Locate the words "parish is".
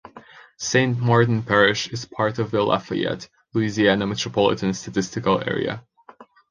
1.43-2.05